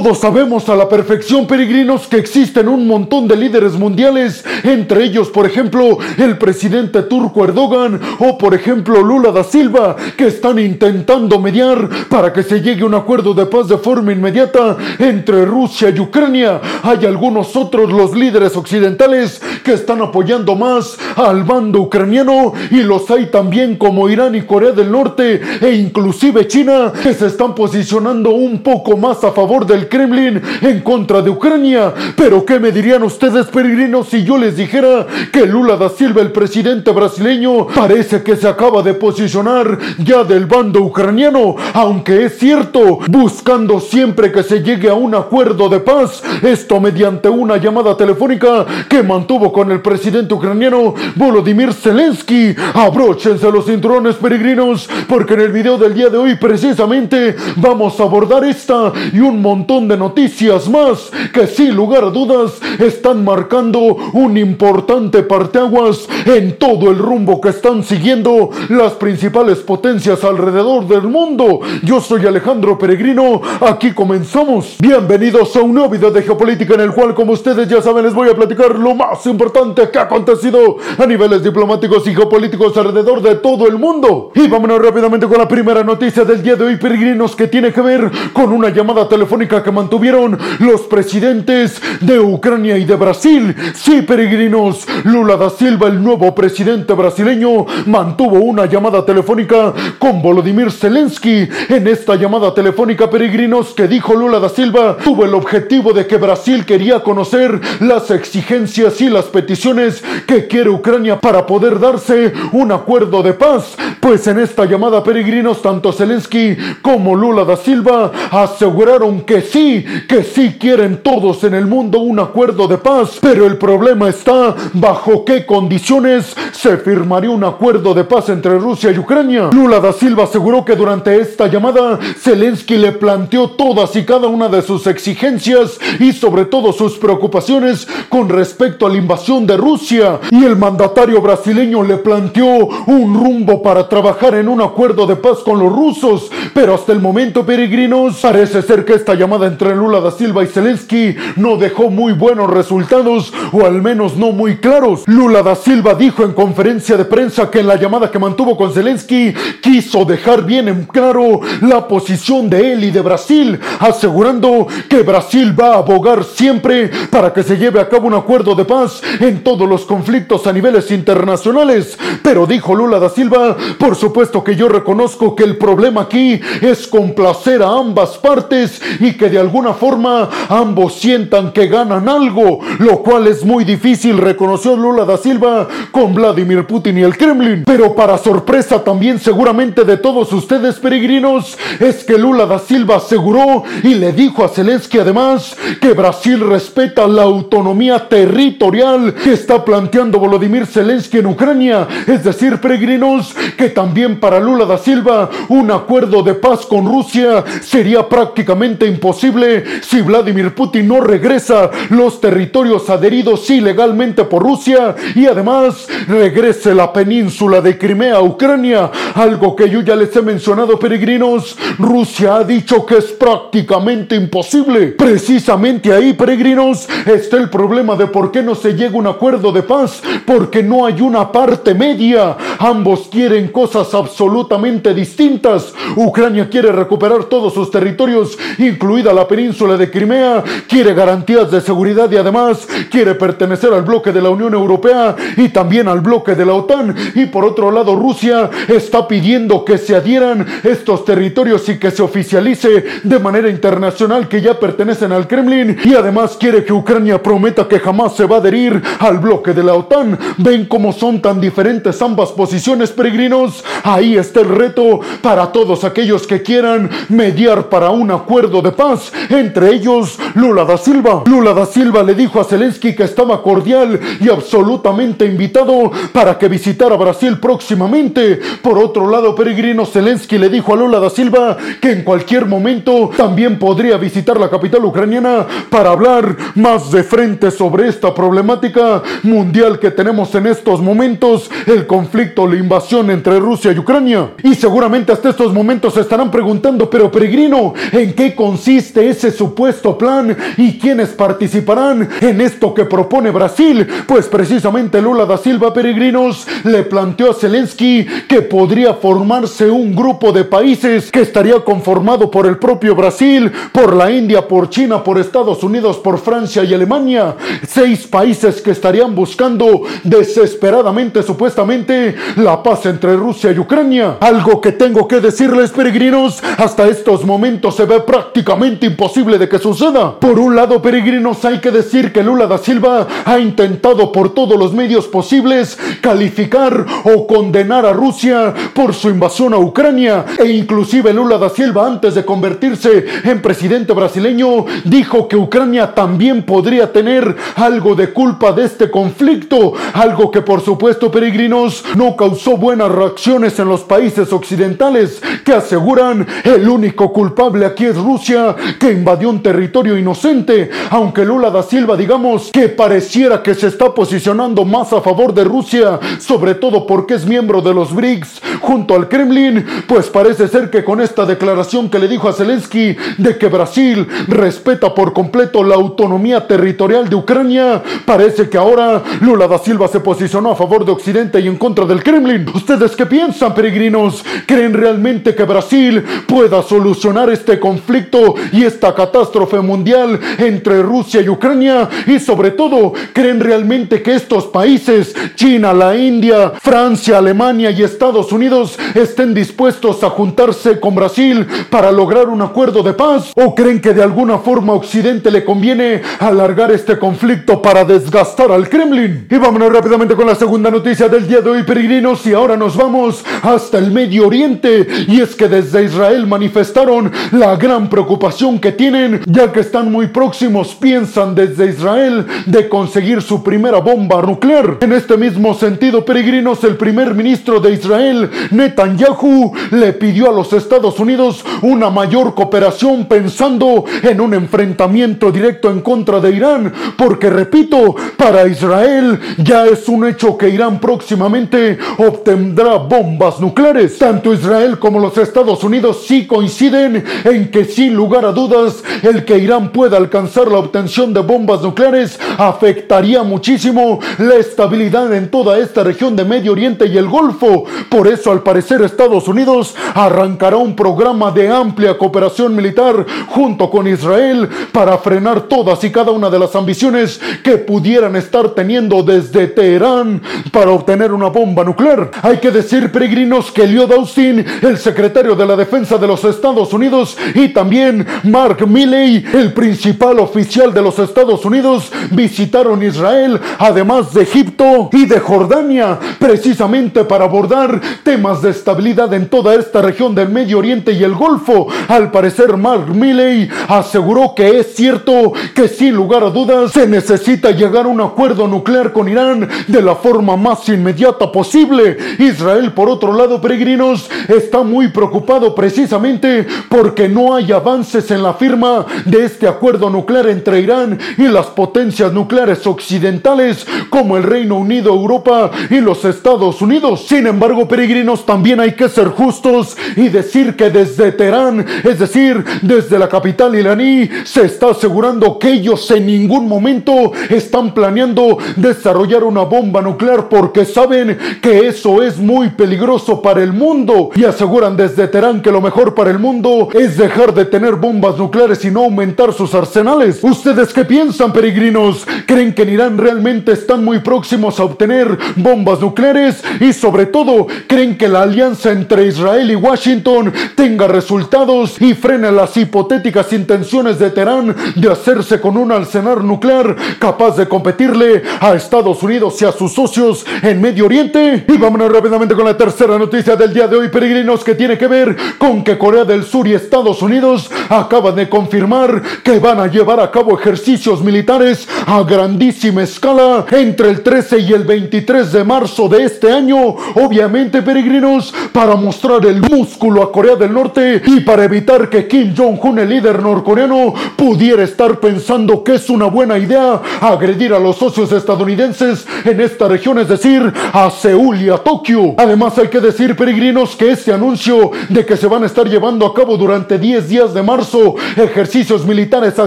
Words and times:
Todos 0.00 0.18
sabemos 0.18 0.68
a 0.68 0.76
la 0.76 0.88
perfección, 0.88 1.48
peregrinos, 1.48 2.06
que 2.06 2.18
existen 2.18 2.68
un 2.68 2.86
montón 2.86 3.26
de 3.26 3.34
líderes 3.34 3.72
mundiales, 3.72 4.44
entre 4.62 5.02
ellos, 5.02 5.28
por 5.28 5.44
ejemplo, 5.44 5.98
el 6.18 6.38
presidente 6.38 7.02
turco 7.02 7.42
Erdogan 7.42 8.00
o, 8.20 8.38
por 8.38 8.54
ejemplo, 8.54 9.02
Lula 9.02 9.32
da 9.32 9.42
Silva, 9.42 9.96
que 10.16 10.28
están 10.28 10.60
intentando 10.60 11.40
mediar 11.40 11.88
para 12.08 12.32
que 12.32 12.44
se 12.44 12.60
llegue 12.60 12.82
a 12.82 12.86
un 12.86 12.94
acuerdo 12.94 13.34
de 13.34 13.46
paz 13.46 13.66
de 13.66 13.76
forma 13.76 14.12
inmediata 14.12 14.76
entre 15.00 15.44
Rusia 15.44 15.90
y 15.90 15.98
Ucrania. 15.98 16.60
Hay 16.84 17.04
algunos 17.04 17.56
otros, 17.56 17.90
los 17.92 18.14
líderes 18.14 18.54
occidentales, 18.54 19.42
que 19.64 19.72
están 19.72 20.00
apoyando 20.00 20.54
más 20.54 20.96
al 21.16 21.42
bando 21.42 21.80
ucraniano 21.80 22.52
y 22.70 22.84
los 22.84 23.10
hay 23.10 23.26
también 23.26 23.76
como 23.76 24.08
Irán 24.08 24.36
y 24.36 24.42
Corea 24.42 24.70
del 24.70 24.92
Norte 24.92 25.40
e 25.60 25.72
inclusive 25.72 26.46
China, 26.46 26.92
que 27.02 27.14
se 27.14 27.26
están 27.26 27.52
posicionando 27.52 28.30
un 28.30 28.62
poco 28.62 28.96
más 28.96 29.24
a 29.24 29.32
favor 29.32 29.66
del 29.66 29.87
Kremlin 29.88 30.40
en 30.62 30.80
contra 30.80 31.22
de 31.22 31.30
Ucrania. 31.30 31.92
Pero 32.16 32.44
¿qué 32.44 32.58
me 32.58 32.72
dirían 32.72 33.02
ustedes, 33.02 33.46
peregrinos, 33.46 34.08
si 34.08 34.24
yo 34.24 34.38
les 34.38 34.56
dijera 34.56 35.06
que 35.32 35.46
Lula 35.46 35.76
da 35.76 35.88
Silva, 35.88 36.22
el 36.22 36.32
presidente 36.32 36.90
brasileño, 36.90 37.66
parece 37.68 38.22
que 38.22 38.36
se 38.36 38.48
acaba 38.48 38.82
de 38.82 38.94
posicionar 38.94 39.78
ya 39.98 40.24
del 40.24 40.46
bando 40.46 40.82
ucraniano? 40.82 41.56
Aunque 41.74 42.24
es 42.24 42.38
cierto, 42.38 43.00
buscando 43.08 43.80
siempre 43.80 44.32
que 44.32 44.42
se 44.42 44.62
llegue 44.62 44.88
a 44.88 44.94
un 44.94 45.14
acuerdo 45.14 45.68
de 45.68 45.80
paz, 45.80 46.22
esto 46.42 46.80
mediante 46.80 47.28
una 47.28 47.56
llamada 47.56 47.96
telefónica 47.96 48.66
que 48.88 49.02
mantuvo 49.02 49.52
con 49.52 49.70
el 49.70 49.80
presidente 49.80 50.34
ucraniano 50.34 50.94
Volodymyr 51.14 51.72
Zelensky. 51.72 52.54
Abróchense 52.74 53.50
los 53.50 53.66
cinturones 53.66 54.16
peregrinos, 54.16 54.88
porque 55.08 55.34
en 55.34 55.40
el 55.40 55.52
video 55.52 55.78
del 55.78 55.94
día 55.94 56.08
de 56.08 56.18
hoy 56.18 56.34
precisamente 56.36 57.36
vamos 57.56 58.00
a 58.00 58.04
abordar 58.04 58.44
esta 58.44 58.92
y 59.12 59.20
un 59.20 59.40
montón 59.40 59.77
de 59.86 59.96
noticias 59.96 60.68
más 60.68 61.10
que 61.32 61.46
sin 61.46 61.76
lugar 61.76 62.02
a 62.02 62.10
dudas 62.10 62.60
están 62.80 63.24
marcando 63.24 63.78
un 64.12 64.36
importante 64.36 65.22
parteaguas 65.22 66.08
en 66.24 66.58
todo 66.58 66.90
el 66.90 66.98
rumbo 66.98 67.40
que 67.40 67.50
están 67.50 67.84
siguiendo 67.84 68.50
las 68.70 68.94
principales 68.94 69.58
potencias 69.58 70.24
alrededor 70.24 70.88
del 70.88 71.02
mundo. 71.02 71.60
Yo 71.84 72.00
soy 72.00 72.26
Alejandro 72.26 72.76
Peregrino, 72.76 73.40
aquí 73.60 73.92
comenzamos. 73.92 74.76
Bienvenidos 74.80 75.54
a 75.54 75.60
un 75.60 75.74
nuevo 75.74 75.90
video 75.90 76.10
de 76.10 76.22
geopolítica 76.22 76.74
en 76.74 76.80
el 76.80 76.92
cual, 76.92 77.14
como 77.14 77.34
ustedes 77.34 77.68
ya 77.68 77.80
saben, 77.80 78.04
les 78.04 78.14
voy 78.14 78.30
a 78.30 78.34
platicar 78.34 78.76
lo 78.76 78.96
más 78.96 79.24
importante 79.26 79.90
que 79.90 79.98
ha 79.98 80.02
acontecido 80.02 80.76
a 80.98 81.06
niveles 81.06 81.44
diplomáticos 81.44 82.04
y 82.08 82.14
geopolíticos 82.14 82.76
alrededor 82.76 83.22
de 83.22 83.36
todo 83.36 83.68
el 83.68 83.78
mundo. 83.78 84.32
Y 84.34 84.48
vámonos 84.48 84.82
rápidamente 84.82 85.28
con 85.28 85.38
la 85.38 85.46
primera 85.46 85.84
noticia 85.84 86.24
del 86.24 86.42
día 86.42 86.56
de 86.56 86.64
hoy, 86.64 86.76
peregrinos, 86.76 87.36
que 87.36 87.46
tiene 87.46 87.72
que 87.72 87.80
ver 87.80 88.10
con 88.32 88.52
una 88.52 88.70
llamada 88.70 89.08
telefónica 89.08 89.57
que 89.62 89.70
mantuvieron 89.70 90.38
los 90.58 90.82
presidentes 90.82 91.80
de 92.00 92.18
Ucrania 92.20 92.76
y 92.78 92.84
de 92.84 92.96
Brasil. 92.96 93.54
Sí, 93.74 94.02
peregrinos, 94.02 94.86
Lula 95.04 95.36
da 95.36 95.50
Silva, 95.50 95.88
el 95.88 96.02
nuevo 96.02 96.34
presidente 96.34 96.92
brasileño, 96.94 97.66
mantuvo 97.86 98.40
una 98.40 98.66
llamada 98.66 99.04
telefónica 99.04 99.72
con 99.98 100.22
Volodymyr 100.22 100.70
Zelensky. 100.70 101.48
En 101.68 101.86
esta 101.86 102.16
llamada 102.16 102.54
telefónica, 102.54 103.10
peregrinos, 103.10 103.74
que 103.74 103.88
dijo 103.88 104.14
Lula 104.14 104.38
da 104.38 104.48
Silva, 104.48 104.96
tuvo 105.02 105.24
el 105.24 105.34
objetivo 105.34 105.92
de 105.92 106.06
que 106.06 106.16
Brasil 106.16 106.64
quería 106.64 107.00
conocer 107.00 107.60
las 107.80 108.10
exigencias 108.10 109.00
y 109.00 109.08
las 109.08 109.26
peticiones 109.26 110.02
que 110.26 110.46
quiere 110.46 110.70
Ucrania 110.70 111.20
para 111.20 111.46
poder 111.46 111.78
darse 111.78 112.32
un 112.52 112.72
acuerdo 112.72 113.22
de 113.22 113.32
paz. 113.32 113.76
Pues 114.00 114.26
en 114.26 114.38
esta 114.38 114.64
llamada, 114.64 115.02
peregrinos, 115.02 115.62
tanto 115.62 115.92
Zelensky 115.92 116.56
como 116.82 117.14
Lula 117.14 117.44
da 117.44 117.56
Silva 117.56 118.12
aseguraron 118.30 119.22
que 119.22 119.42
sí, 119.50 119.84
que 120.08 120.22
sí 120.22 120.56
quieren 120.58 121.02
todos 121.02 121.44
en 121.44 121.54
el 121.54 121.66
mundo 121.66 121.98
un 122.00 122.18
acuerdo 122.18 122.68
de 122.68 122.78
paz, 122.78 123.18
pero 123.20 123.46
el 123.46 123.56
problema 123.56 124.08
está 124.08 124.54
bajo 124.74 125.24
qué 125.24 125.46
condiciones 125.46 126.34
se 126.52 126.76
firmaría 126.78 127.30
un 127.30 127.44
acuerdo 127.44 127.94
de 127.94 128.04
paz 128.04 128.28
entre 128.28 128.58
Rusia 128.58 128.90
y 128.90 128.98
Ucrania. 128.98 129.50
Lula 129.52 129.80
da 129.80 129.92
Silva 129.92 130.24
aseguró 130.24 130.64
que 130.64 130.76
durante 130.76 131.20
esta 131.20 131.46
llamada 131.46 131.98
Zelensky 132.18 132.76
le 132.76 132.92
planteó 132.92 133.50
todas 133.50 133.94
y 133.96 134.04
cada 134.04 134.28
una 134.28 134.48
de 134.48 134.62
sus 134.62 134.86
exigencias 134.86 135.78
y 135.98 136.12
sobre 136.12 136.44
todo 136.44 136.72
sus 136.72 136.98
preocupaciones 136.98 137.86
con 138.08 138.28
respecto 138.28 138.86
a 138.86 138.90
la 138.90 138.96
invasión 138.96 139.46
de 139.46 139.56
Rusia 139.56 140.20
y 140.30 140.44
el 140.44 140.56
mandatario 140.56 141.20
brasileño 141.20 141.82
le 141.82 141.98
planteó 141.98 142.68
un 142.86 143.14
rumbo 143.14 143.62
para 143.62 143.88
trabajar 143.88 144.34
en 144.34 144.48
un 144.48 144.60
acuerdo 144.60 145.06
de 145.06 145.16
paz 145.16 145.38
con 145.44 145.58
los 145.58 145.72
rusos, 145.72 146.30
pero 146.54 146.74
hasta 146.74 146.92
el 146.92 147.00
momento 147.00 147.44
peregrinos 147.44 148.16
parece 148.20 148.62
ser 148.62 148.84
que 148.84 148.94
esta 148.94 149.14
llamada 149.14 149.37
entre 149.46 149.74
Lula 149.74 150.00
da 150.00 150.10
Silva 150.10 150.42
y 150.42 150.46
Zelensky 150.46 151.16
no 151.36 151.56
dejó 151.56 151.90
muy 151.90 152.12
buenos 152.12 152.50
resultados 152.50 153.32
o 153.52 153.64
al 153.64 153.82
menos 153.82 154.16
no 154.16 154.32
muy 154.32 154.56
claros. 154.56 155.02
Lula 155.06 155.42
da 155.42 155.54
Silva 155.54 155.94
dijo 155.94 156.24
en 156.24 156.32
conferencia 156.32 156.96
de 156.96 157.04
prensa 157.04 157.50
que 157.50 157.60
en 157.60 157.66
la 157.66 157.76
llamada 157.76 158.10
que 158.10 158.18
mantuvo 158.18 158.56
con 158.56 158.72
Zelensky 158.72 159.34
quiso 159.62 160.04
dejar 160.04 160.44
bien 160.44 160.68
en 160.68 160.84
claro 160.84 161.40
la 161.60 161.86
posición 161.86 162.50
de 162.50 162.72
él 162.72 162.84
y 162.84 162.90
de 162.90 163.00
Brasil, 163.00 163.58
asegurando 163.80 164.66
que 164.88 165.02
Brasil 165.02 165.58
va 165.58 165.74
a 165.74 165.78
abogar 165.78 166.24
siempre 166.24 166.90
para 167.10 167.32
que 167.32 167.42
se 167.42 167.56
lleve 167.56 167.80
a 167.80 167.88
cabo 167.88 168.06
un 168.06 168.14
acuerdo 168.14 168.54
de 168.54 168.64
paz 168.64 169.02
en 169.20 169.42
todos 169.42 169.68
los 169.68 169.84
conflictos 169.84 170.46
a 170.46 170.52
niveles 170.52 170.90
internacionales. 170.90 171.98
Pero 172.22 172.46
dijo 172.46 172.74
Lula 172.74 172.98
da 172.98 173.08
Silva, 173.08 173.56
por 173.78 173.96
supuesto 173.96 174.42
que 174.42 174.56
yo 174.56 174.68
reconozco 174.68 175.34
que 175.34 175.44
el 175.44 175.56
problema 175.56 176.02
aquí 176.02 176.40
es 176.60 176.86
complacer 176.86 177.62
a 177.62 177.68
ambas 177.68 178.18
partes 178.18 178.80
y 179.00 179.12
que 179.12 179.27
de 179.28 179.38
alguna 179.38 179.74
forma 179.74 180.28
ambos 180.48 180.94
sientan 180.94 181.52
que 181.52 181.66
ganan 181.66 182.08
algo, 182.08 182.60
lo 182.78 183.02
cual 183.02 183.26
es 183.26 183.44
muy 183.44 183.64
difícil, 183.64 184.18
reconoció 184.18 184.76
Lula 184.76 185.04
da 185.04 185.16
Silva 185.16 185.68
con 185.90 186.14
Vladimir 186.14 186.66
Putin 186.66 186.98
y 186.98 187.02
el 187.02 187.16
Kremlin. 187.16 187.64
Pero 187.64 187.94
para 187.94 188.18
sorpresa 188.18 188.82
también 188.82 189.18
seguramente 189.18 189.84
de 189.84 189.96
todos 189.96 190.32
ustedes 190.32 190.76
peregrinos, 190.76 191.56
es 191.80 192.04
que 192.04 192.18
Lula 192.18 192.46
da 192.46 192.58
Silva 192.58 192.96
aseguró 192.96 193.64
y 193.82 193.94
le 193.94 194.12
dijo 194.12 194.44
a 194.44 194.48
Zelensky 194.48 194.98
además 194.98 195.56
que 195.80 195.92
Brasil 195.92 196.40
respeta 196.40 197.06
la 197.06 197.22
autonomía 197.22 198.08
territorial 198.08 199.14
que 199.14 199.32
está 199.32 199.64
planteando 199.64 200.18
Volodymyr 200.18 200.66
Zelensky 200.66 201.18
en 201.18 201.26
Ucrania. 201.26 201.86
Es 202.06 202.24
decir, 202.24 202.60
peregrinos, 202.60 203.34
que 203.56 203.70
también 203.70 204.20
para 204.20 204.40
Lula 204.40 204.64
da 204.64 204.78
Silva 204.78 205.30
un 205.48 205.70
acuerdo 205.70 206.22
de 206.22 206.34
paz 206.34 206.66
con 206.66 206.86
Rusia 206.86 207.44
sería 207.62 208.08
prácticamente 208.08 208.86
imposible 208.86 209.17
si 209.18 210.00
Vladimir 210.02 210.54
Putin 210.54 210.88
no 210.88 211.00
regresa 211.00 211.70
los 211.90 212.20
territorios 212.20 212.88
adheridos 212.88 213.48
ilegalmente 213.50 214.24
por 214.24 214.42
Rusia 214.42 214.94
y 215.14 215.26
además 215.26 215.88
regrese 216.06 216.74
la 216.74 216.92
península 216.92 217.60
de 217.60 217.76
Crimea 217.76 218.16
a 218.16 218.22
Ucrania, 218.22 218.90
algo 219.14 219.56
que 219.56 219.68
yo 219.68 219.80
ya 219.82 219.96
les 219.96 220.14
he 220.14 220.22
mencionado 220.22 220.78
peregrinos, 220.78 221.56
Rusia 221.78 222.36
ha 222.36 222.44
dicho 222.44 222.86
que 222.86 222.98
es 222.98 223.06
prácticamente 223.06 224.14
imposible. 224.14 224.88
Precisamente 224.88 225.92
ahí 225.92 226.12
peregrinos 226.12 226.88
está 227.06 227.36
el 227.36 227.50
problema 227.50 227.96
de 227.96 228.06
por 228.06 228.30
qué 228.30 228.42
no 228.42 228.54
se 228.54 228.74
llega 228.74 228.94
a 228.94 228.98
un 228.98 229.06
acuerdo 229.06 229.50
de 229.52 229.62
paz, 229.62 230.00
porque 230.26 230.62
no 230.62 230.86
hay 230.86 231.00
una 231.00 231.32
parte 231.32 231.74
media, 231.74 232.36
ambos 232.58 233.08
quieren 233.10 233.48
cosas 233.48 233.92
absolutamente 233.94 234.94
distintas, 234.94 235.74
Ucrania 235.96 236.48
quiere 236.48 236.72
recuperar 236.72 237.24
todos 237.24 237.54
sus 237.54 237.70
territorios, 237.70 238.38
incluida 238.58 239.07
la 239.12 239.26
península 239.26 239.76
de 239.76 239.90
Crimea, 239.90 240.42
quiere 240.68 240.94
garantías 240.94 241.50
de 241.50 241.60
seguridad 241.60 242.10
y 242.10 242.16
además 242.16 242.66
quiere 242.90 243.14
pertenecer 243.14 243.72
al 243.72 243.82
bloque 243.82 244.12
de 244.12 244.22
la 244.22 244.30
Unión 244.30 244.54
Europea 244.54 245.14
y 245.36 245.48
también 245.48 245.88
al 245.88 246.00
bloque 246.00 246.34
de 246.34 246.46
la 246.46 246.54
OTAN. 246.54 246.94
Y 247.14 247.26
por 247.26 247.44
otro 247.44 247.70
lado, 247.70 247.94
Rusia 247.94 248.50
está 248.68 249.06
pidiendo 249.06 249.64
que 249.64 249.78
se 249.78 249.96
adhieran 249.96 250.46
estos 250.62 251.04
territorios 251.04 251.68
y 251.68 251.78
que 251.78 251.90
se 251.90 252.02
oficialice 252.02 252.84
de 253.02 253.18
manera 253.18 253.48
internacional 253.48 254.28
que 254.28 254.40
ya 254.40 254.58
pertenecen 254.58 255.12
al 255.12 255.26
Kremlin. 255.26 255.78
Y 255.84 255.94
además 255.94 256.36
quiere 256.38 256.64
que 256.64 256.72
Ucrania 256.72 257.22
prometa 257.22 257.68
que 257.68 257.80
jamás 257.80 258.16
se 258.16 258.26
va 258.26 258.36
a 258.36 258.38
adherir 258.40 258.82
al 259.00 259.18
bloque 259.18 259.52
de 259.52 259.62
la 259.62 259.74
OTAN. 259.74 260.18
¿Ven 260.38 260.66
cómo 260.66 260.92
son 260.92 261.20
tan 261.20 261.40
diferentes 261.40 262.00
ambas 262.02 262.30
posiciones, 262.32 262.90
peregrinos? 262.90 263.64
Ahí 263.82 264.16
está 264.16 264.40
el 264.40 264.48
reto 264.48 265.00
para 265.22 265.50
todos 265.52 265.84
aquellos 265.84 266.26
que 266.26 266.42
quieran 266.42 266.90
mediar 267.08 267.68
para 267.68 267.90
un 267.90 268.10
acuerdo 268.10 268.62
de 268.62 268.72
paz. 268.72 268.97
Entre 269.28 269.74
ellos, 269.74 270.18
Lula 270.34 270.64
da 270.64 270.76
Silva. 270.76 271.22
Lula 271.26 271.52
da 271.54 271.66
Silva 271.66 272.02
le 272.02 272.14
dijo 272.14 272.40
a 272.40 272.44
Zelensky 272.44 272.94
que 272.94 273.04
estaba 273.04 273.42
cordial 273.42 273.98
y 274.20 274.28
absolutamente 274.28 275.24
invitado 275.24 275.90
para 276.12 276.38
que 276.38 276.48
visitara 276.48 276.96
Brasil 276.96 277.38
próximamente. 277.38 278.40
Por 278.62 278.78
otro 278.78 279.10
lado, 279.10 279.34
peregrino 279.34 279.86
Zelensky 279.86 280.38
le 280.38 280.48
dijo 280.48 280.72
a 280.72 280.76
Lula 280.76 281.00
da 281.00 281.10
Silva 281.10 281.56
que 281.80 281.92
en 281.92 282.02
cualquier 282.02 282.46
momento 282.46 283.10
también 283.16 283.58
podría 283.58 283.96
visitar 283.96 284.38
la 284.38 284.50
capital 284.50 284.84
ucraniana 284.84 285.46
para 285.70 285.90
hablar 285.90 286.36
más 286.54 286.90
de 286.90 287.02
frente 287.02 287.50
sobre 287.50 287.88
esta 287.88 288.14
problemática 288.14 289.02
mundial 289.22 289.78
que 289.78 289.90
tenemos 289.90 290.34
en 290.34 290.46
estos 290.46 290.80
momentos, 290.80 291.50
el 291.66 291.86
conflicto, 291.86 292.46
la 292.46 292.56
invasión 292.56 293.10
entre 293.10 293.38
Rusia 293.38 293.72
y 293.72 293.78
Ucrania. 293.78 294.30
Y 294.42 294.54
seguramente 294.54 295.12
hasta 295.12 295.30
estos 295.30 295.52
momentos 295.52 295.94
se 295.94 296.00
estarán 296.00 296.30
preguntando, 296.30 296.88
pero 296.88 297.10
peregrino, 297.10 297.74
¿en 297.92 298.14
qué 298.14 298.34
consiste 298.34 298.87
existe 298.88 299.08
ese 299.08 299.36
supuesto 299.36 299.98
plan 299.98 300.34
y 300.56 300.78
quiénes 300.78 301.10
participarán 301.10 302.08
en 302.20 302.40
esto 302.40 302.72
que 302.72 302.86
propone 302.86 303.30
Brasil, 303.30 303.86
pues 304.06 304.26
precisamente 304.26 305.02
Lula 305.02 305.26
da 305.26 305.36
Silva 305.36 305.74
Peregrinos 305.74 306.46
le 306.64 306.84
planteó 306.84 307.32
a 307.32 307.34
Zelensky 307.34 308.06
que 308.26 308.42
podría 308.42 308.94
formarse 308.94 309.70
un 309.70 309.94
grupo 309.94 310.32
de 310.32 310.44
países 310.44 311.10
que 311.10 311.20
estaría 311.20 311.60
conformado 311.60 312.30
por 312.30 312.46
el 312.46 312.56
propio 312.58 312.94
Brasil, 312.94 313.52
por 313.72 313.94
la 313.94 314.10
India, 314.10 314.46
por 314.46 314.70
China, 314.70 315.04
por 315.04 315.18
Estados 315.18 315.62
Unidos, 315.62 315.98
por 315.98 316.18
Francia 316.18 316.64
y 316.64 316.72
Alemania. 316.72 317.36
Seis 317.66 318.06
países 318.06 318.62
que 318.62 318.70
estarían 318.70 319.14
buscando 319.14 319.82
desesperadamente, 320.04 321.22
supuestamente, 321.22 322.14
la 322.36 322.62
paz 322.62 322.86
entre 322.86 323.16
Rusia 323.16 323.52
y 323.52 323.58
Ucrania. 323.58 324.16
Algo 324.20 324.60
que 324.60 324.72
tengo 324.72 325.06
que 325.06 325.20
decirles, 325.20 325.72
peregrinos, 325.72 326.42
hasta 326.56 326.88
estos 326.88 327.24
momentos 327.24 327.76
se 327.76 327.84
ve 327.84 328.00
prácticamente 328.00 328.67
imposible 328.68 329.38
de 329.38 329.48
que 329.48 329.58
suceda. 329.58 330.18
Por 330.18 330.38
un 330.38 330.54
lado, 330.54 330.82
peregrinos, 330.82 331.44
hay 331.44 331.58
que 331.58 331.70
decir 331.70 332.12
que 332.12 332.22
Lula 332.22 332.46
da 332.46 332.58
Silva 332.58 333.06
ha 333.24 333.38
intentado 333.38 334.12
por 334.12 334.34
todos 334.34 334.58
los 334.58 334.72
medios 334.72 335.06
posibles 335.06 335.78
calificar 336.00 336.84
o 337.04 337.26
condenar 337.26 337.86
a 337.86 337.92
Rusia 337.92 338.54
por 338.74 338.94
su 338.94 339.08
invasión 339.08 339.54
a 339.54 339.58
Ucrania 339.58 340.24
e 340.38 340.50
inclusive 340.50 341.12
Lula 341.12 341.38
da 341.38 341.48
Silva 341.48 341.86
antes 341.86 342.14
de 342.14 342.24
convertirse 342.24 343.06
en 343.24 343.40
presidente 343.40 343.92
brasileño 343.92 344.66
dijo 344.84 345.28
que 345.28 345.36
Ucrania 345.36 345.94
también 345.94 346.44
podría 346.44 346.92
tener 346.92 347.36
algo 347.56 347.94
de 347.94 348.12
culpa 348.12 348.52
de 348.52 348.64
este 348.64 348.90
conflicto, 348.90 349.72
algo 349.94 350.30
que 350.30 350.42
por 350.42 350.60
supuesto 350.60 351.10
peregrinos 351.10 351.84
no 351.96 352.16
causó 352.16 352.56
buenas 352.56 352.90
reacciones 352.90 353.58
en 353.58 353.68
los 353.68 353.82
países 353.82 354.32
occidentales 354.32 355.22
que 355.44 355.54
aseguran 355.54 356.26
el 356.44 356.68
único 356.68 357.12
culpable 357.12 357.64
aquí 357.64 357.84
es 357.84 357.96
Rusia 357.96 358.54
que 358.78 358.92
invadió 358.92 359.30
un 359.30 359.42
territorio 359.42 359.96
inocente, 359.98 360.70
aunque 360.90 361.24
Lula 361.24 361.50
da 361.50 361.62
Silva 361.62 361.96
digamos 361.96 362.50
que 362.52 362.68
pareciera 362.68 363.42
que 363.42 363.54
se 363.54 363.68
está 363.68 363.94
posicionando 363.94 364.64
más 364.64 364.92
a 364.92 365.00
favor 365.00 365.34
de 365.34 365.44
Rusia, 365.44 365.98
sobre 366.18 366.54
todo 366.54 366.86
porque 366.86 367.14
es 367.14 367.26
miembro 367.26 367.60
de 367.60 367.74
los 367.74 367.94
BRICS 367.94 368.40
junto 368.60 368.94
al 368.94 369.08
Kremlin, 369.08 369.64
pues 369.86 370.08
parece 370.08 370.48
ser 370.48 370.70
que 370.70 370.84
con 370.84 371.00
esta 371.00 371.24
declaración 371.24 371.88
que 371.88 371.98
le 371.98 372.08
dijo 372.08 372.28
a 372.28 372.32
Zelensky 372.32 372.96
de 373.18 373.38
que 373.38 373.48
Brasil 373.48 374.06
respeta 374.26 374.94
por 374.94 375.12
completo 375.12 375.62
la 375.62 375.74
autonomía 375.74 376.46
territorial 376.46 377.08
de 377.08 377.16
Ucrania, 377.16 377.82
parece 378.04 378.48
que 378.48 378.58
ahora 378.58 379.02
Lula 379.20 379.46
da 379.46 379.58
Silva 379.58 379.88
se 379.88 380.00
posicionó 380.00 380.50
a 380.50 380.56
favor 380.56 380.84
de 380.84 380.92
Occidente 380.92 381.40
y 381.40 381.46
en 381.46 381.56
contra 381.56 381.84
del 381.84 382.02
Kremlin. 382.02 382.46
¿Ustedes 382.54 382.96
qué 382.96 383.06
piensan, 383.06 383.54
peregrinos? 383.54 384.24
¿Creen 384.46 384.74
realmente 384.74 385.34
que 385.34 385.44
Brasil 385.44 386.04
pueda 386.26 386.62
solucionar 386.62 387.30
este 387.30 387.58
conflicto 387.58 388.34
y 388.52 388.64
esta 388.64 388.94
catástrofe 388.94 389.60
mundial 389.60 390.18
entre 390.38 390.82
Rusia 390.82 391.20
y 391.20 391.28
Ucrania? 391.28 391.88
Y 392.06 392.18
sobre 392.18 392.52
todo, 392.52 392.92
¿creen 393.12 393.40
realmente 393.40 394.02
que 394.02 394.14
estos 394.14 394.46
países, 394.46 395.14
China, 395.34 395.72
la 395.72 395.96
India, 395.96 396.52
Francia, 396.60 397.18
Alemania 397.18 397.70
y 397.70 397.82
Estados 397.82 398.32
Unidos, 398.32 398.78
estén 398.94 399.34
dispuestos 399.34 400.02
a 400.04 400.10
juntarse 400.10 400.80
con 400.80 400.94
Brasil 400.94 401.46
para 401.70 401.92
lograr 401.92 402.28
un 402.28 402.42
acuerdo 402.42 402.82
de 402.82 402.92
paz? 402.92 403.32
¿O 403.34 403.54
creen 403.54 403.80
que 403.80 403.94
de 403.94 404.02
alguna 404.02 404.38
forma 404.38 404.72
Occidente 404.72 405.30
le 405.30 405.44
conviene 405.44 406.02
alargar 406.18 406.70
este 406.72 406.98
conflicto 406.98 407.60
para 407.62 407.84
desgastar 407.84 408.50
al 408.52 408.68
Kremlin? 408.68 409.26
Y 409.30 409.36
vámonos 409.36 409.72
rápidamente 409.72 410.14
con 410.14 410.26
la 410.26 410.34
segunda 410.34 410.70
noticia 410.70 411.08
del 411.08 411.26
día 411.26 411.40
de 411.40 411.50
hoy, 411.50 411.62
peregrinos, 411.62 412.26
y 412.26 412.32
ahora 412.32 412.56
nos 412.56 412.76
vamos 412.76 413.24
hasta 413.42 413.78
el 413.78 413.90
Medio 413.90 414.26
Oriente. 414.26 414.86
Y 415.06 415.20
es 415.20 415.34
que 415.34 415.48
desde 415.48 415.84
Israel 415.84 416.26
manifestaron 416.26 417.10
la 417.32 417.56
gran 417.56 417.88
preocupación 417.88 418.37
que 418.60 418.70
tienen, 418.70 419.20
ya 419.26 419.50
que 419.50 419.58
están 419.58 419.90
muy 419.90 420.06
próximos, 420.06 420.76
piensan 420.76 421.34
desde 421.34 421.70
Israel, 421.70 422.24
de 422.46 422.68
conseguir 422.68 423.20
su 423.20 423.42
primera 423.42 423.80
bomba 423.80 424.22
nuclear. 424.22 424.78
En 424.80 424.92
este 424.92 425.16
mismo 425.16 425.54
sentido, 425.54 426.04
peregrinos, 426.04 426.62
el 426.62 426.76
primer 426.76 427.14
ministro 427.14 427.58
de 427.58 427.72
Israel, 427.72 428.30
Netanyahu, 428.52 429.52
le 429.72 429.92
pidió 429.92 430.30
a 430.30 430.32
los 430.32 430.52
Estados 430.52 431.00
Unidos 431.00 431.44
una 431.62 431.90
mayor 431.90 432.36
cooperación 432.36 433.06
pensando 433.06 433.84
en 434.04 434.20
un 434.20 434.32
enfrentamiento 434.34 435.32
directo 435.32 435.68
en 435.68 435.80
contra 435.80 436.20
de 436.20 436.30
Irán, 436.30 436.72
porque 436.96 437.30
repito, 437.30 437.96
para 438.16 438.46
Israel 438.46 439.18
ya 439.38 439.66
es 439.66 439.88
un 439.88 440.06
hecho 440.06 440.38
que 440.38 440.48
Irán 440.48 440.78
próximamente 440.78 441.76
obtendrá 441.98 442.76
bombas 442.76 443.40
nucleares. 443.40 443.98
Tanto 443.98 444.32
Israel 444.32 444.78
como 444.78 445.00
los 445.00 445.18
Estados 445.18 445.64
Unidos 445.64 446.04
sí 446.06 446.24
coinciden 446.24 447.04
en 447.24 447.50
que 447.50 447.64
sin 447.64 447.94
lugar 447.94 448.24
a 448.24 448.27
dudas 448.32 448.82
el 449.02 449.24
que 449.24 449.38
Irán 449.38 449.72
pueda 449.72 449.96
alcanzar 449.96 450.48
la 450.48 450.58
obtención 450.58 451.12
de 451.14 451.20
bombas 451.20 451.62
nucleares 451.62 452.18
afectaría 452.38 453.22
muchísimo 453.22 454.00
la 454.18 454.36
estabilidad 454.36 455.12
en 455.14 455.30
toda 455.30 455.58
esta 455.58 455.84
región 455.84 456.16
de 456.16 456.24
Medio 456.24 456.52
Oriente 456.52 456.86
y 456.86 456.96
el 456.96 457.08
Golfo. 457.08 457.64
Por 457.88 458.08
eso 458.08 458.30
al 458.32 458.42
parecer 458.42 458.82
Estados 458.82 459.28
Unidos 459.28 459.74
arrancará 459.94 460.56
un 460.56 460.74
programa 460.74 461.30
de 461.30 461.48
amplia 461.48 461.96
cooperación 461.96 462.54
militar 462.54 463.06
junto 463.28 463.70
con 463.70 463.86
Israel 463.86 464.48
para 464.72 464.98
frenar 464.98 465.42
todas 465.42 465.82
y 465.84 465.90
cada 465.90 466.10
una 466.10 466.30
de 466.30 466.38
las 466.38 466.54
ambiciones 466.54 467.20
que 467.42 467.58
pudieran 467.58 468.16
estar 468.16 468.50
teniendo 468.50 469.02
desde 469.02 469.46
Teherán 469.46 470.20
para 470.52 470.70
obtener 470.70 471.12
una 471.12 471.28
bomba 471.28 471.64
nuclear. 471.64 472.10
Hay 472.22 472.38
que 472.38 472.50
decir, 472.50 472.90
peregrinos, 472.92 473.50
que 473.50 473.66
Lloyd 473.66 473.92
Austin, 473.92 474.44
el 474.62 474.78
secretario 474.78 475.34
de 475.34 475.46
la 475.46 475.56
Defensa 475.56 475.98
de 475.98 476.06
los 476.06 476.24
Estados 476.24 476.72
Unidos, 476.72 477.16
y 477.34 477.48
también 477.48 478.06
Mark 478.24 478.66
Milley, 478.66 479.24
el 479.32 479.52
principal 479.52 480.18
oficial 480.18 480.72
de 480.72 480.82
los 480.82 480.98
Estados 480.98 481.44
Unidos, 481.44 481.92
visitaron 482.10 482.82
Israel, 482.82 483.40
además 483.58 484.12
de 484.12 484.22
Egipto 484.22 484.88
y 484.92 485.06
de 485.06 485.20
Jordania, 485.20 485.98
precisamente 486.18 487.04
para 487.04 487.24
abordar 487.24 487.80
temas 488.02 488.42
de 488.42 488.50
estabilidad 488.50 489.12
en 489.14 489.28
toda 489.28 489.54
esta 489.54 489.82
región 489.82 490.14
del 490.14 490.28
Medio 490.28 490.58
Oriente 490.58 490.92
y 490.92 491.04
el 491.04 491.14
Golfo. 491.14 491.68
Al 491.88 492.10
parecer, 492.10 492.56
Mark 492.56 492.94
Milley 492.94 493.48
aseguró 493.68 494.34
que 494.34 494.58
es 494.58 494.74
cierto 494.74 495.32
que 495.54 495.68
sin 495.68 495.94
lugar 495.94 496.24
a 496.24 496.30
dudas 496.30 496.72
se 496.72 496.86
necesita 496.86 497.50
llegar 497.50 497.84
a 497.84 497.88
un 497.88 498.00
acuerdo 498.00 498.46
nuclear 498.46 498.92
con 498.92 499.08
Irán 499.08 499.48
de 499.66 499.82
la 499.82 499.94
forma 499.96 500.36
más 500.36 500.68
inmediata 500.68 501.30
posible. 501.30 501.96
Israel, 502.18 502.72
por 502.72 502.88
otro 502.88 503.12
lado, 503.12 503.40
peregrinos, 503.40 504.10
está 504.28 504.62
muy 504.62 504.88
preocupado 504.88 505.54
precisamente 505.54 506.46
porque 506.68 507.08
no 507.08 507.34
hay 507.34 507.52
avances 507.52 508.07
en 508.10 508.22
la 508.22 508.34
firma 508.34 508.86
de 509.04 509.24
este 509.24 509.46
acuerdo 509.48 509.90
nuclear 509.90 510.28
entre 510.28 510.60
Irán 510.60 510.98
y 511.16 511.28
las 511.28 511.46
potencias 511.46 512.12
nucleares 512.12 512.66
occidentales 512.66 513.66
como 513.90 514.16
el 514.16 514.22
Reino 514.22 514.56
Unido, 514.56 514.92
Europa 514.92 515.50
y 515.70 515.80
los 515.80 516.04
Estados 516.04 516.62
Unidos. 516.62 517.06
Sin 517.06 517.26
embargo, 517.26 517.66
peregrinos, 517.68 518.24
también 518.24 518.60
hay 518.60 518.72
que 518.72 518.88
ser 518.88 519.08
justos 519.08 519.76
y 519.96 520.08
decir 520.08 520.56
que 520.56 520.70
desde 520.70 521.12
Teherán, 521.12 521.64
es 521.84 521.98
decir, 521.98 522.44
desde 522.62 522.98
la 522.98 523.08
capital 523.08 523.54
iraní, 523.54 524.08
se 524.24 524.46
está 524.46 524.70
asegurando 524.70 525.38
que 525.38 525.52
ellos 525.52 525.90
en 525.90 526.06
ningún 526.06 526.48
momento 526.48 527.12
están 527.28 527.74
planeando 527.74 528.38
desarrollar 528.56 529.24
una 529.24 529.42
bomba 529.42 529.82
nuclear 529.82 530.28
porque 530.28 530.64
saben 530.64 531.18
que 531.42 531.66
eso 531.66 532.02
es 532.02 532.18
muy 532.18 532.50
peligroso 532.50 533.20
para 533.20 533.42
el 533.42 533.52
mundo 533.52 534.10
y 534.14 534.24
aseguran 534.24 534.76
desde 534.76 535.08
Teherán 535.08 535.42
que 535.42 535.50
lo 535.50 535.60
mejor 535.60 535.94
para 535.94 536.10
el 536.10 536.18
mundo 536.18 536.68
es 536.72 536.96
dejar 536.96 537.34
de 537.34 537.44
tener 537.44 537.74
bombas 537.74 537.97
nucleares 537.98 538.64
y 538.64 538.70
no 538.70 538.84
aumentar 538.84 539.32
sus 539.32 539.54
arsenales. 539.54 540.20
¿Ustedes 540.22 540.72
qué 540.72 540.84
piensan, 540.84 541.32
peregrinos? 541.32 542.06
¿Creen 542.26 542.54
que 542.54 542.62
en 542.62 542.70
Irán 542.70 542.98
realmente 542.98 543.52
están 543.52 543.84
muy 543.84 543.98
próximos 543.98 544.58
a 544.60 544.64
obtener 544.64 545.18
bombas 545.36 545.80
nucleares? 545.80 546.42
Y 546.60 546.72
sobre 546.72 547.06
todo, 547.06 547.46
¿creen 547.66 547.98
que 547.98 548.08
la 548.08 548.22
alianza 548.22 548.70
entre 548.70 549.06
Israel 549.06 549.50
y 549.50 549.56
Washington 549.56 550.32
tenga 550.54 550.86
resultados 550.86 551.80
y 551.80 551.94
frene 551.94 552.30
las 552.30 552.56
hipotéticas 552.56 553.32
intenciones 553.32 553.98
de 553.98 554.10
Teherán 554.10 554.54
de 554.76 554.90
hacerse 554.90 555.40
con 555.40 555.56
un 555.56 555.72
arsenal 555.72 556.26
nuclear 556.26 556.76
capaz 556.98 557.36
de 557.36 557.48
competirle 557.48 558.22
a 558.40 558.54
Estados 558.54 559.02
Unidos 559.02 559.40
y 559.42 559.44
a 559.44 559.52
sus 559.52 559.72
socios 559.72 560.24
en 560.42 560.60
Medio 560.60 560.86
Oriente? 560.86 561.44
Y 561.48 561.58
vámonos 561.58 561.92
rápidamente 561.92 562.34
con 562.34 562.44
la 562.44 562.56
tercera 562.56 562.96
noticia 562.96 563.34
del 563.34 563.52
día 563.52 563.66
de 563.66 563.76
hoy, 563.76 563.88
peregrinos, 563.88 564.44
que 564.44 564.54
tiene 564.54 564.78
que 564.78 564.86
ver 564.86 565.16
con 565.36 565.64
que 565.64 565.76
Corea 565.76 566.04
del 566.04 566.24
Sur 566.24 566.46
y 566.46 566.54
Estados 566.54 567.02
Unidos 567.02 567.50
acaban 567.80 568.14
de 568.14 568.28
confirmar 568.28 569.02
que 569.22 569.38
van 569.38 569.60
a 569.60 569.66
llevar 569.66 570.00
a 570.00 570.10
cabo 570.10 570.38
ejercicios 570.38 571.02
militares 571.02 571.68
a 571.86 572.02
grandísima 572.02 572.82
escala 572.82 573.46
entre 573.50 573.90
el 573.90 574.02
13 574.02 574.40
y 574.40 574.52
el 574.52 574.64
23 574.64 575.32
de 575.32 575.44
marzo 575.44 575.88
de 575.88 576.04
este 576.04 576.32
año. 576.32 576.58
Obviamente, 576.94 577.62
peregrinos, 577.62 578.34
para 578.52 578.76
mostrar 578.76 579.24
el 579.26 579.40
músculo 579.40 580.02
a 580.02 580.12
Corea 580.12 580.36
del 580.36 580.52
Norte 580.52 581.02
y 581.06 581.20
para 581.20 581.44
evitar 581.44 581.88
que 581.88 582.06
Kim 582.06 582.34
Jong-un, 582.36 582.78
el 582.78 582.88
líder 582.88 583.22
norcoreano, 583.22 583.94
pudiera 584.16 584.62
estar 584.62 585.00
pensando 585.00 585.62
que 585.62 585.74
es 585.74 585.88
una 585.90 586.06
buena 586.06 586.38
idea 586.38 586.80
agredir 587.00 587.52
a 587.52 587.58
los 587.58 587.76
socios 587.76 588.12
estadounidenses 588.12 589.06
en 589.24 589.40
esta 589.40 589.68
región, 589.68 589.98
es 589.98 590.08
decir, 590.08 590.52
a 590.72 590.90
Seúl 590.90 591.40
y 591.40 591.50
a 591.50 591.58
Tokio. 591.58 592.14
Además, 592.16 592.58
hay 592.58 592.68
que 592.68 592.80
decir, 592.80 593.16
peregrinos, 593.16 593.76
que 593.76 593.90
este 593.90 594.12
anuncio 594.12 594.70
de 594.88 595.04
que 595.04 595.16
se 595.16 595.26
van 595.26 595.42
a 595.42 595.46
estar 595.46 595.68
llevando 595.68 596.06
a 596.06 596.14
cabo 596.14 596.36
durante 596.36 596.78
10 596.78 597.08
días 597.08 597.34
de 597.34 597.42
marzo 597.42 597.67
ejercicios 598.16 598.86
militares 598.86 599.38
a 599.38 599.46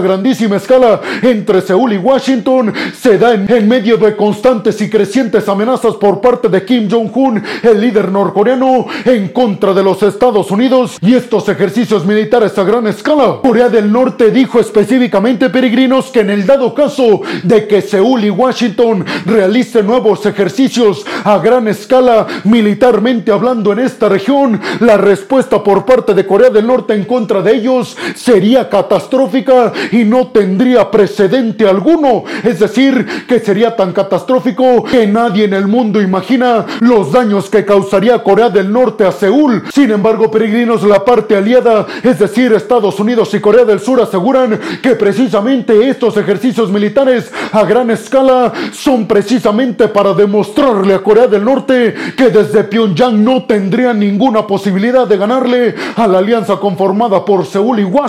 grandísima 0.00 0.56
escala 0.56 1.00
entre 1.22 1.60
Seúl 1.60 1.92
y 1.92 1.98
Washington 1.98 2.72
se 2.98 3.18
dan 3.18 3.50
en 3.50 3.68
medio 3.68 3.96
de 3.96 4.16
constantes 4.16 4.80
y 4.80 4.88
crecientes 4.88 5.48
amenazas 5.48 5.96
por 5.96 6.20
parte 6.20 6.48
de 6.48 6.64
Kim 6.64 6.88
Jong-un, 6.90 7.42
el 7.62 7.80
líder 7.80 8.10
norcoreano, 8.10 8.86
en 9.04 9.28
contra 9.28 9.72
de 9.72 9.82
los 9.82 10.02
Estados 10.02 10.50
Unidos 10.50 10.98
y 11.00 11.14
estos 11.14 11.48
ejercicios 11.48 12.04
militares 12.06 12.56
a 12.58 12.64
gran 12.64 12.86
escala. 12.86 13.38
Corea 13.42 13.68
del 13.68 13.92
Norte 13.92 14.30
dijo 14.30 14.60
específicamente, 14.60 15.50
peregrinos, 15.50 16.10
que 16.10 16.20
en 16.20 16.30
el 16.30 16.46
dado 16.46 16.74
caso 16.74 17.20
de 17.42 17.66
que 17.66 17.82
Seúl 17.82 18.24
y 18.24 18.30
Washington 18.30 19.04
realicen 19.26 19.86
nuevos 19.86 20.24
ejercicios 20.26 21.04
a 21.24 21.38
gran 21.38 21.68
escala 21.68 22.26
militarmente 22.44 23.32
hablando 23.32 23.72
en 23.72 23.80
esta 23.80 24.08
región, 24.08 24.60
la 24.80 24.96
respuesta 24.96 25.62
por 25.62 25.84
parte 25.84 26.14
de 26.14 26.26
Corea 26.26 26.50
del 26.50 26.66
Norte 26.66 26.94
en 26.94 27.04
contra 27.04 27.42
de 27.42 27.54
ellos 27.54 27.96
sería 28.14 28.68
catastrófica 28.68 29.72
y 29.90 30.04
no 30.04 30.28
tendría 30.28 30.90
precedente 30.90 31.68
alguno. 31.68 32.24
Es 32.42 32.60
decir, 32.60 33.06
que 33.26 33.40
sería 33.40 33.76
tan 33.76 33.92
catastrófico 33.92 34.84
que 34.84 35.06
nadie 35.06 35.44
en 35.44 35.54
el 35.54 35.66
mundo 35.66 36.00
imagina 36.00 36.66
los 36.80 37.12
daños 37.12 37.48
que 37.50 37.64
causaría 37.64 38.22
Corea 38.22 38.50
del 38.50 38.72
Norte 38.72 39.04
a 39.04 39.12
Seúl. 39.12 39.62
Sin 39.72 39.90
embargo, 39.90 40.30
peregrinos, 40.30 40.82
la 40.82 41.04
parte 41.04 41.36
aliada, 41.36 41.86
es 42.02 42.18
decir, 42.18 42.52
Estados 42.52 42.98
Unidos 43.00 43.32
y 43.34 43.40
Corea 43.40 43.64
del 43.64 43.80
Sur 43.80 44.00
aseguran 44.00 44.58
que 44.82 44.94
precisamente 44.96 45.88
estos 45.88 46.16
ejercicios 46.16 46.70
militares 46.70 47.32
a 47.52 47.64
gran 47.64 47.90
escala 47.90 48.52
son 48.72 49.06
precisamente 49.06 49.88
para 49.88 50.14
demostrarle 50.14 50.94
a 50.94 51.02
Corea 51.02 51.26
del 51.26 51.44
Norte 51.44 51.94
que 52.16 52.28
desde 52.28 52.64
Pyongyang 52.64 53.22
no 53.22 53.44
tendría 53.44 53.92
ninguna 53.92 54.46
posibilidad 54.46 55.06
de 55.06 55.16
ganarle 55.16 55.74
a 55.96 56.06
la 56.06 56.18
alianza 56.18 56.56
conformada 56.56 57.24
por 57.24 57.46
Seúl 57.46 57.80
y 57.80 57.84
Washington. 57.84 58.01